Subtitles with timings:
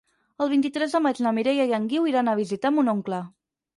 [0.43, 3.21] El vint-i-tres de maig na Mireia i en Guiu iran a visitar mon oncle.